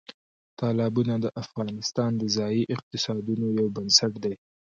تالابونه 0.59 1.13
د 1.19 1.25
افغانستان 1.43 2.11
د 2.17 2.23
ځایي 2.37 2.63
اقتصادونو 2.75 3.45
یو 3.59 3.67
بنسټ 3.75 4.13
دی. 4.23 4.33